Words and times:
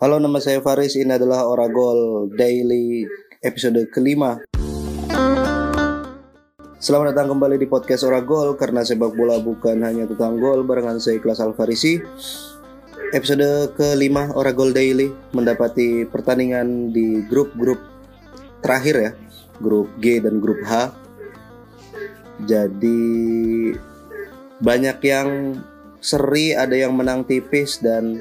Halo, 0.00 0.16
nama 0.16 0.40
saya 0.40 0.64
Faris. 0.64 0.96
Ini 0.96 1.20
adalah 1.20 1.44
Oragol 1.44 2.32
Daily 2.32 3.04
episode 3.44 3.84
kelima. 3.92 4.40
Selamat 6.80 7.12
datang 7.12 7.36
kembali 7.36 7.60
di 7.60 7.68
podcast 7.68 8.08
Oragol 8.08 8.56
karena 8.56 8.80
sepak 8.80 9.12
bola 9.12 9.36
bukan 9.44 9.76
hanya 9.84 10.08
tentang 10.08 10.40
gol 10.40 10.64
barengan 10.64 10.96
saya 10.96 11.20
Ikhlas 11.20 11.44
Alfarisi. 11.44 12.00
Episode 13.12 13.76
kelima 13.76 14.32
Oragol 14.32 14.72
Daily 14.72 15.12
mendapati 15.36 16.08
pertandingan 16.08 16.96
di 16.96 17.20
grup-grup 17.28 17.84
terakhir 18.64 18.96
ya, 18.96 19.12
grup 19.60 19.92
G 20.00 20.16
dan 20.24 20.40
grup 20.40 20.64
H. 20.64 20.96
Jadi 22.48 23.04
banyak 24.64 24.96
yang 25.04 25.60
seri, 26.00 26.56
ada 26.56 26.72
yang 26.72 26.96
menang 26.96 27.28
tipis 27.28 27.84
dan 27.84 28.16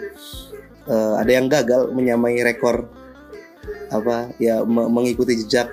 uh, 0.88 1.20
ada 1.20 1.32
yang 1.32 1.52
gagal 1.52 1.92
menyamai 1.92 2.40
rekor 2.46 2.88
apa 3.90 4.30
ya 4.38 4.62
mengikuti 4.66 5.42
jejak 5.42 5.70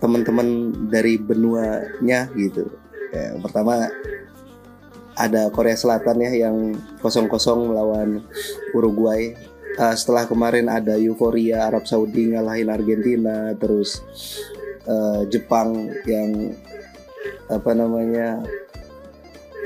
teman-teman 0.00 0.72
dari 0.88 1.20
benuanya 1.20 2.30
gitu. 2.32 2.70
Ya, 3.10 3.36
pertama 3.42 3.90
ada 5.18 5.52
Korea 5.52 5.76
Selatan 5.76 6.22
ya 6.24 6.48
yang 6.48 6.78
kosong-kosong 7.04 7.68
melawan 7.68 8.24
Uruguay. 8.72 9.36
Uh, 9.76 9.94
setelah 9.94 10.26
kemarin 10.26 10.66
ada 10.66 10.96
euforia 10.96 11.68
Arab 11.68 11.84
Saudi 11.84 12.32
ngalahin 12.32 12.72
Argentina, 12.72 13.52
terus 13.58 14.00
uh, 14.88 15.26
Jepang 15.28 15.92
yang 16.08 16.56
apa 17.50 17.70
namanya 17.74 18.40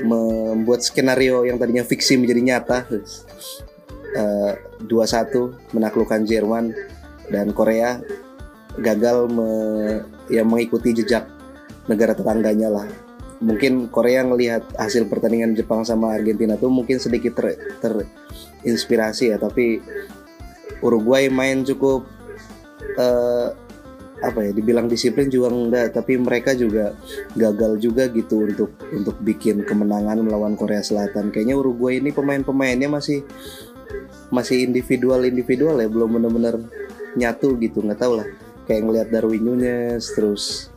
membuat 0.03 0.83
skenario 0.83 1.47
yang 1.47 1.55
tadinya 1.55 1.85
fiksi 1.85 2.19
menjadi 2.19 2.41
nyata 2.41 2.77
uh, 4.15 5.05
satu 5.05 5.53
menaklukkan 5.75 6.23
Jerman 6.23 6.71
dan 7.29 7.51
Korea 7.51 7.99
gagal 8.79 9.31
me, 9.31 9.49
ya 10.27 10.43
mengikuti 10.43 10.91
jejak 10.91 11.27
negara 11.87 12.15
tetangganya 12.17 12.71
lah. 12.71 12.87
Mungkin 13.43 13.91
Korea 13.91 14.23
melihat 14.23 14.63
hasil 14.79 15.11
pertandingan 15.11 15.55
Jepang 15.55 15.83
sama 15.83 16.15
Argentina 16.15 16.55
tuh 16.55 16.71
mungkin 16.71 16.97
sedikit 16.97 17.35
ter, 17.35 17.59
terinspirasi 17.83 19.35
ya, 19.35 19.37
tapi 19.37 19.83
Uruguay 20.79 21.27
main 21.31 21.63
cukup 21.63 22.07
uh, 22.99 23.51
apa 24.23 24.47
ya 24.47 24.51
dibilang 24.55 24.87
disiplin 24.87 25.27
juga 25.27 25.51
enggak 25.51 25.91
tapi 25.91 26.15
mereka 26.15 26.55
juga 26.55 26.95
gagal 27.35 27.77
juga 27.83 28.07
gitu 28.07 28.47
untuk 28.47 28.71
untuk 28.95 29.15
bikin 29.19 29.67
kemenangan 29.67 30.23
melawan 30.23 30.55
Korea 30.55 30.79
Selatan 30.79 31.35
kayaknya 31.35 31.59
Uruguay 31.59 31.99
ini 31.99 32.15
pemain-pemainnya 32.15 32.87
masih 32.87 33.27
masih 34.35 34.67
individual 34.67 35.23
individual 35.23 35.79
ya 35.79 35.87
belum 35.87 36.19
benar-benar 36.19 36.59
nyatu 37.15 37.55
gitu 37.63 37.79
nggak 37.79 38.03
tahu 38.03 38.19
lah. 38.19 38.27
Kayak 38.67 38.81
ngelihat 38.83 39.07
Darwin 39.15 39.43
Nunez 39.47 40.11
terus 40.11 40.67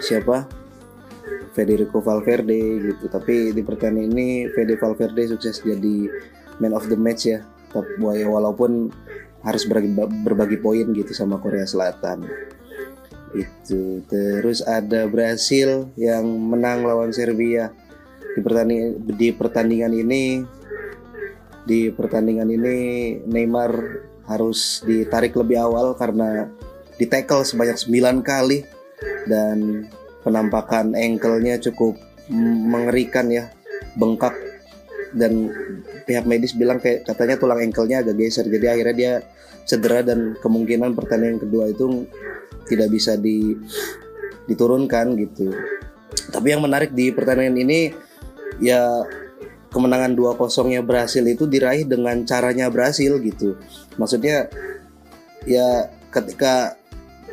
siapa? 0.00 0.48
Federico 1.52 2.04
Valverde 2.04 2.92
gitu. 2.92 3.08
Tapi 3.08 3.52
di 3.52 3.62
pertandingan 3.64 4.12
ini 4.12 4.28
Fede 4.52 4.76
Valverde 4.76 5.32
sukses 5.32 5.64
jadi 5.64 6.08
man 6.60 6.76
of 6.76 6.88
the 6.88 6.96
match 6.96 7.28
ya. 7.28 7.44
Tapi 7.72 8.00
walaupun 8.24 8.92
harus 9.44 9.62
berbagi, 9.64 9.90
berbagi 10.24 10.58
poin 10.60 10.86
gitu 10.92 11.12
sama 11.16 11.40
Korea 11.40 11.64
Selatan. 11.64 12.28
Itu. 13.32 14.04
Terus 14.08 14.60
ada 14.64 15.08
Brasil 15.08 15.92
yang 15.96 16.24
menang 16.24 16.84
lawan 16.84 17.12
Serbia. 17.12 17.72
Di 18.36 18.44
pertandingan 18.44 18.92
di 19.16 19.28
pertandingan 19.32 19.92
ini 19.96 20.44
di 21.66 21.90
pertandingan 21.90 22.46
ini 22.46 22.76
Neymar 23.26 23.72
harus 24.30 24.82
ditarik 24.86 25.34
lebih 25.34 25.58
awal 25.58 25.98
karena 25.98 26.46
di 26.96 27.04
tackle 27.10 27.42
sebanyak 27.42 27.76
9 27.76 28.22
kali 28.22 28.62
dan 29.26 29.90
penampakan 30.22 30.94
ankle-nya 30.94 31.58
cukup 31.60 31.98
mengerikan 32.70 33.28
ya 33.28 33.50
bengkak. 33.98 34.34
Dan 35.16 35.48
pihak 36.04 36.26
medis 36.28 36.52
bilang 36.52 36.82
kayak 36.82 37.06
katanya 37.06 37.38
tulang 37.38 37.62
ankle-nya 37.62 38.02
agak 38.04 38.18
geser 38.20 38.44
jadi 38.50 38.74
akhirnya 38.76 38.96
dia 38.96 39.12
cedera 39.66 40.02
dan 40.04 40.38
kemungkinan 40.38 40.92
pertandingan 40.94 41.42
kedua 41.42 41.70
itu 41.70 42.06
tidak 42.70 42.88
bisa 42.92 43.18
di 43.18 43.54
diturunkan 44.46 45.14
gitu. 45.18 45.50
Tapi 46.30 46.46
yang 46.52 46.62
menarik 46.62 46.94
di 46.94 47.10
pertandingan 47.10 47.56
ini 47.58 47.80
ya 48.62 49.02
kemenangan 49.76 50.16
2-0-nya 50.16 50.80
Brasil 50.80 51.20
itu 51.28 51.44
diraih 51.44 51.84
dengan 51.84 52.24
caranya 52.24 52.72
Brasil 52.72 53.20
gitu. 53.20 53.60
Maksudnya 54.00 54.48
ya 55.44 55.92
ketika 56.08 56.80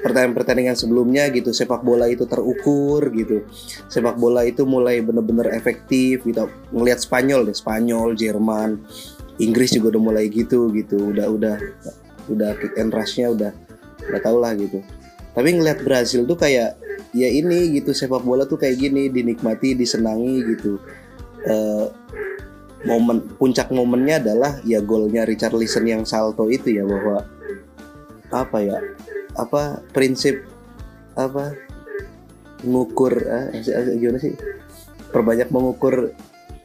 pertandingan-pertandingan 0.04 0.76
sebelumnya 0.76 1.32
gitu 1.32 1.56
sepak 1.56 1.80
bola 1.80 2.12
itu 2.12 2.28
terukur 2.28 3.08
gitu. 3.16 3.48
Sepak 3.88 4.20
bola 4.20 4.44
itu 4.44 4.68
mulai 4.68 5.00
benar-benar 5.00 5.56
efektif 5.56 6.28
gitu. 6.28 6.52
Ngelihat 6.76 7.00
Spanyol 7.00 7.48
deh, 7.48 7.56
Spanyol, 7.56 8.12
Jerman, 8.20 8.84
Inggris 9.40 9.72
juga 9.72 9.96
udah 9.96 10.04
mulai 10.04 10.28
gitu 10.28 10.68
gitu. 10.76 11.16
Udah 11.16 11.32
udah 11.32 11.56
udah 12.28 12.52
kick 12.60 12.76
and 12.76 12.92
rush-nya 12.92 13.32
udah 13.32 13.56
udah 14.12 14.20
tau 14.20 14.38
lah 14.44 14.52
gitu. 14.60 14.84
Tapi 15.32 15.50
ngelihat 15.56 15.80
Brasil 15.88 16.28
tuh 16.28 16.36
kayak 16.36 16.76
ya 17.16 17.32
ini 17.32 17.72
gitu 17.80 17.96
sepak 17.96 18.22
bola 18.28 18.44
tuh 18.44 18.60
kayak 18.60 18.76
gini 18.76 19.08
dinikmati, 19.08 19.80
disenangi 19.80 20.44
gitu. 20.52 20.84
Uh, 21.48 21.88
momen 22.84 23.24
puncak 23.40 23.72
momennya 23.72 24.20
adalah 24.20 24.52
ya 24.68 24.84
golnya 24.84 25.24
Richard 25.24 25.56
Listen 25.56 25.88
yang 25.88 26.04
salto 26.04 26.52
itu 26.52 26.76
ya 26.76 26.84
bahwa 26.84 27.24
apa 28.34 28.58
ya 28.60 28.78
apa 29.40 29.82
prinsip 29.94 30.44
apa 31.14 31.54
mengukur 32.66 33.14
eh, 33.24 33.62
gimana 34.00 34.20
sih 34.20 34.34
perbanyak 35.14 35.54
mengukur 35.54 36.12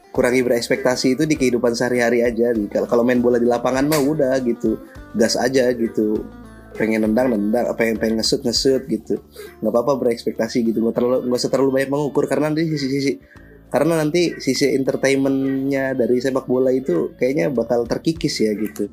kurangi 0.09 0.41
berekspektasi 0.41 1.15
itu 1.15 1.23
di 1.29 1.37
kehidupan 1.37 1.77
sehari-hari 1.77 2.25
aja 2.25 2.51
kalau 2.73 2.87
kalau 2.89 3.03
main 3.05 3.21
bola 3.21 3.37
di 3.37 3.45
lapangan 3.45 3.85
mah 3.85 4.01
udah 4.01 4.41
gitu 4.41 4.81
gas 5.13 5.37
aja 5.37 5.69
gitu 5.71 6.25
pengen 6.73 7.05
nendang 7.05 7.29
nendang 7.29 7.69
pengen 7.77 8.01
pengen 8.01 8.15
ngesut 8.21 8.41
ngesut 8.41 8.83
gitu 8.89 9.21
nggak 9.61 9.71
apa-apa 9.71 10.01
berekspektasi 10.01 10.65
gitu 10.65 10.81
nggak 10.81 10.97
terlalu 10.97 11.17
nggak 11.29 11.39
usah 11.39 11.51
terlalu 11.51 11.71
banyak 11.77 11.89
mengukur 11.93 12.25
karena 12.25 12.49
nanti 12.49 12.65
sisi-sisi 12.67 13.21
karena 13.69 14.01
nanti 14.01 14.33
sisi 14.41 14.73
entertainmentnya 14.73 15.93
dari 15.93 16.17
sepak 16.17 16.49
bola 16.49 16.73
itu 16.73 17.13
kayaknya 17.21 17.53
bakal 17.53 17.85
terkikis 17.85 18.41
ya 18.41 18.57
gitu. 18.57 18.89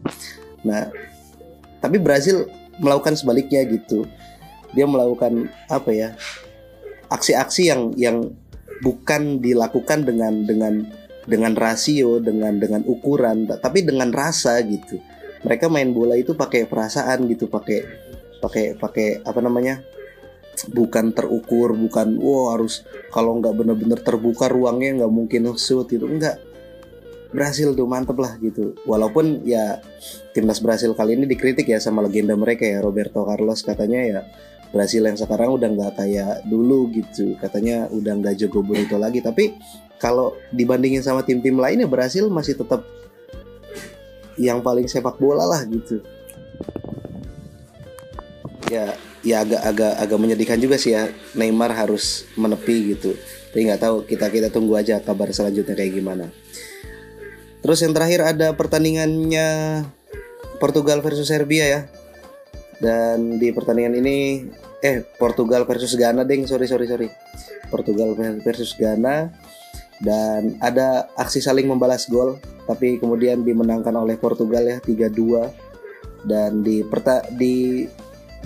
Nah, 0.68 0.92
tapi 1.80 1.96
Brazil 1.96 2.44
melakukan 2.76 3.16
sebaliknya 3.16 3.64
gitu. 3.64 4.04
Dia 4.76 4.84
melakukan 4.84 5.48
apa 5.72 5.90
ya? 5.96 6.08
Aksi-aksi 7.08 7.72
yang 7.72 7.82
yang 7.96 8.16
bukan 8.84 9.40
dilakukan 9.40 10.04
dengan 10.04 10.44
dengan 10.44 10.84
dengan 11.24 11.56
rasio, 11.56 12.20
dengan 12.20 12.60
dengan 12.60 12.84
ukuran, 12.84 13.48
tapi 13.48 13.80
dengan 13.80 14.12
rasa 14.12 14.60
gitu. 14.60 15.00
Mereka 15.40 15.72
main 15.72 15.96
bola 15.96 16.20
itu 16.20 16.36
pakai 16.36 16.68
perasaan 16.68 17.24
gitu, 17.32 17.48
pakai 17.48 17.80
pakai 18.44 18.76
pakai 18.76 19.24
apa 19.24 19.40
namanya? 19.40 19.80
Bukan 20.70 21.14
terukur 21.14 21.74
bukan 21.74 22.18
wow 22.18 22.54
harus 22.56 22.82
kalau 23.14 23.38
nggak 23.38 23.54
bener-bener 23.54 23.98
terbuka 24.02 24.50
ruangnya 24.50 25.02
nggak 25.02 25.12
mungkin 25.12 25.54
shoot 25.58 25.90
itu 25.90 26.06
enggak 26.06 26.42
Brasil 27.36 27.74
tuh 27.74 27.84
mantep 27.84 28.16
lah 28.16 28.38
gitu. 28.38 28.78
Walaupun 28.86 29.44
ya 29.44 29.82
timnas 30.32 30.62
Brasil 30.62 30.94
kali 30.94 31.18
ini 31.18 31.28
dikritik 31.28 31.66
ya 31.66 31.76
sama 31.82 32.00
legenda 32.00 32.32
mereka 32.38 32.64
ya 32.64 32.80
Roberto 32.80 33.26
Carlos. 33.26 33.60
Katanya 33.60 34.00
ya 34.00 34.20
Brasil 34.70 35.04
yang 35.04 35.18
sekarang 35.18 35.52
udah 35.52 35.68
nggak 35.68 35.92
kayak 36.00 36.46
dulu 36.46 36.88
gitu. 36.94 37.34
Katanya 37.36 37.90
udah 37.92 38.12
nggak 38.16 38.40
jago 38.40 38.62
bonito 38.62 38.96
lagi. 38.96 39.20
Tapi 39.20 39.52
kalau 40.00 40.32
dibandingin 40.48 41.04
sama 41.04 41.26
tim-tim 41.26 41.60
lainnya 41.60 41.84
Brasil 41.84 42.30
masih 42.32 42.56
tetap 42.56 42.84
yang 44.40 44.60
paling 44.64 44.88
sepak 44.88 45.20
bola 45.20 45.44
lah 45.44 45.60
gitu. 45.68 46.00
Ya 48.72 48.96
ya 49.26 49.42
agak 49.42 49.58
agak 49.66 49.92
agak 49.98 50.18
menyedihkan 50.22 50.58
juga 50.62 50.78
sih 50.78 50.94
ya. 50.94 51.10
Neymar 51.34 51.74
harus 51.74 52.30
menepi 52.38 52.94
gitu. 52.94 53.18
Tapi 53.50 53.66
nggak 53.66 53.82
tahu 53.82 53.96
kita 54.06 54.30
kita 54.30 54.48
tunggu 54.54 54.78
aja 54.78 55.02
kabar 55.02 55.34
selanjutnya 55.34 55.74
kayak 55.74 55.98
gimana. 55.98 56.30
Terus 57.66 57.82
yang 57.82 57.90
terakhir 57.90 58.22
ada 58.22 58.54
pertandingannya 58.54 59.82
Portugal 60.62 61.02
versus 61.02 61.26
Serbia 61.26 61.66
ya. 61.66 61.80
Dan 62.78 63.42
di 63.42 63.50
pertandingan 63.50 63.98
ini 63.98 64.46
eh 64.78 65.02
Portugal 65.18 65.66
versus 65.66 65.98
Ghana 65.98 66.22
deng. 66.22 66.46
Sorry 66.46 66.70
sorry 66.70 66.86
sorry. 66.86 67.10
Portugal 67.66 68.14
versus 68.46 68.78
Ghana. 68.78 69.34
Dan 69.98 70.60
ada 70.62 71.10
aksi 71.18 71.42
saling 71.42 71.66
membalas 71.66 72.06
gol 72.06 72.38
tapi 72.66 72.98
kemudian 72.98 73.46
dimenangkan 73.46 73.94
oleh 73.94 74.18
Portugal 74.18 74.60
ya 74.66 74.76
3-2 74.82 76.26
dan 76.26 76.60
di 76.66 76.82
perta 76.82 77.22
di 77.30 77.86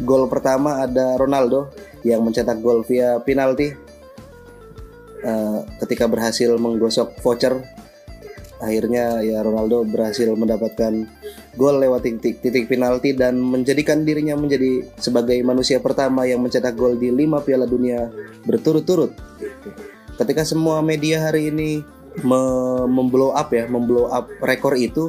gol 0.03 0.27
pertama 0.27 0.85
ada 0.85 1.17
Ronaldo 1.17 1.73
yang 2.03 2.25
mencetak 2.25 2.61
gol 2.65 2.83
via 2.85 3.21
penalti 3.21 3.73
uh, 5.25 5.61
ketika 5.85 6.09
berhasil 6.09 6.57
menggosok 6.57 7.21
voucher 7.21 7.61
akhirnya 8.61 9.25
ya 9.25 9.41
Ronaldo 9.41 9.89
berhasil 9.89 10.29
mendapatkan 10.37 11.09
gol 11.57 11.81
lewat 11.81 12.05
titik 12.05 12.45
titik 12.45 12.69
penalti 12.69 13.17
dan 13.17 13.41
menjadikan 13.41 14.05
dirinya 14.05 14.37
menjadi 14.37 14.85
sebagai 15.01 15.41
manusia 15.41 15.81
pertama 15.81 16.29
yang 16.29 16.45
mencetak 16.45 16.77
gol 16.77 16.95
di 16.95 17.09
lima 17.09 17.41
Piala 17.41 17.65
Dunia 17.65 18.13
berturut-turut. 18.45 19.17
Ketika 20.21 20.45
semua 20.45 20.85
media 20.85 21.25
hari 21.25 21.49
ini 21.49 21.81
me 22.21 22.43
memblow 22.85 23.33
up 23.33 23.49
ya, 23.49 23.65
memblow 23.65 24.13
up 24.13 24.29
rekor 24.45 24.77
itu, 24.77 25.09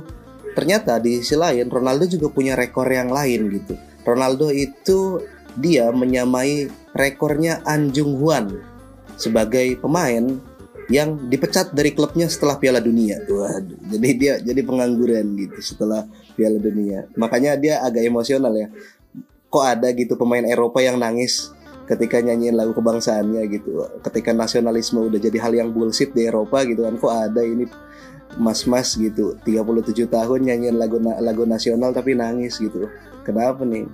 ternyata 0.55 0.95
di 1.03 1.19
sisi 1.19 1.35
lain 1.35 1.67
Ronaldo 1.67 2.07
juga 2.07 2.31
punya 2.31 2.55
rekor 2.55 2.87
yang 2.87 3.11
lain 3.11 3.51
gitu. 3.51 3.75
Ronaldo 4.05 4.49
itu 4.49 5.21
dia 5.59 5.91
menyamai 5.91 6.71
rekornya 6.95 7.59
Anjung 7.67 8.19
Huan 8.19 8.59
sebagai 9.19 9.77
pemain 9.77 10.39
yang 10.91 11.15
dipecat 11.31 11.71
dari 11.71 11.95
klubnya 11.95 12.27
setelah 12.27 12.59
Piala 12.59 12.83
Dunia. 12.83 13.23
Waduh, 13.23 13.79
jadi 13.95 14.09
dia 14.17 14.33
jadi 14.43 14.61
pengangguran 14.65 15.23
gitu 15.39 15.59
setelah 15.63 16.03
Piala 16.35 16.59
Dunia. 16.59 17.07
Makanya 17.15 17.55
dia 17.55 17.79
agak 17.79 18.03
emosional 18.03 18.51
ya. 18.55 18.67
Kok 19.47 19.65
ada 19.67 19.87
gitu 19.95 20.19
pemain 20.19 20.43
Eropa 20.43 20.83
yang 20.83 20.99
nangis 20.99 21.51
ketika 21.87 22.19
nyanyiin 22.23 22.55
lagu 22.55 22.75
kebangsaannya 22.75 23.43
gitu. 23.51 23.87
Ketika 24.03 24.35
nasionalisme 24.35 24.99
udah 24.99 25.19
jadi 25.19 25.37
hal 25.39 25.53
yang 25.55 25.69
bullshit 25.71 26.11
di 26.11 26.27
Eropa 26.27 26.63
gitu 26.67 26.83
kan. 26.83 26.95
Kok 26.99 27.13
ada 27.13 27.41
ini 27.43 27.67
mas-mas 28.39 28.95
gitu 28.95 29.35
37 29.43 30.07
tahun 30.07 30.39
nyanyiin 30.47 30.77
lagu 30.79 30.99
lagu 30.99 31.43
nasional 31.43 31.91
tapi 31.91 32.15
nangis 32.15 32.59
gitu. 32.61 32.87
Kenapa 33.27 33.63
nih? 33.67 33.87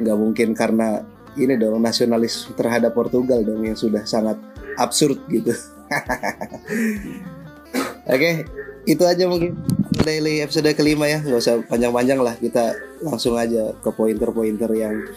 Nggak 0.00 0.16
mungkin 0.18 0.48
karena 0.56 1.04
ini 1.34 1.58
dong 1.58 1.82
nasionalis 1.82 2.46
terhadap 2.54 2.94
Portugal 2.94 3.42
dong 3.42 3.66
yang 3.66 3.76
sudah 3.76 4.06
sangat 4.06 4.38
absurd 4.78 5.18
gitu. 5.30 5.50
Oke, 8.04 8.20
okay, 8.20 8.34
itu 8.84 9.02
aja 9.02 9.24
mungkin 9.26 9.58
daily 10.04 10.44
episode 10.44 10.68
kelima 10.76 11.08
ya. 11.08 11.18
Nggak 11.24 11.40
usah 11.40 11.54
panjang-panjang 11.66 12.20
lah. 12.20 12.34
Kita 12.36 12.76
langsung 13.02 13.34
aja 13.34 13.72
ke 13.80 13.90
pointer-pointer 13.90 14.70
yang 14.76 15.08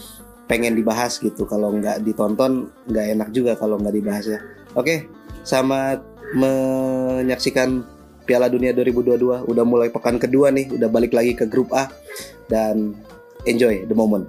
pengen 0.48 0.74
dibahas 0.74 1.20
gitu. 1.20 1.46
Kalau 1.46 1.76
nggak 1.76 2.02
ditonton, 2.02 2.72
nggak 2.88 3.06
enak 3.18 3.30
juga 3.36 3.60
kalau 3.60 3.78
nggak 3.78 3.96
dibahas 3.96 4.26
ya. 4.26 4.40
Oke, 4.74 4.82
okay, 4.82 4.98
selamat 5.44 6.02
menyaksikan 6.36 7.84
Piala 8.28 8.52
Dunia 8.52 8.76
2022. 8.76 9.48
Udah 9.48 9.64
mulai 9.64 9.88
pekan 9.88 10.20
kedua 10.20 10.52
nih, 10.52 10.76
udah 10.76 10.92
balik 10.92 11.16
lagi 11.16 11.32
ke 11.32 11.48
grup 11.48 11.72
A 11.72 11.88
dan 12.52 12.92
enjoy 13.48 13.88
the 13.88 13.96
moment. 13.96 14.28